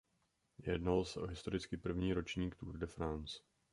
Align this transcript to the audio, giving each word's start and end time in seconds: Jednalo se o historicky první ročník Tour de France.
Jednalo 0.67 1.05
se 1.05 1.19
o 1.19 1.27
historicky 1.27 1.77
první 1.77 2.13
ročník 2.13 2.55
Tour 2.55 2.77
de 2.77 2.87
France. 2.87 3.39